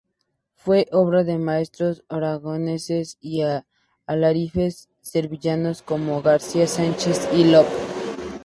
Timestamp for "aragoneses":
2.09-3.19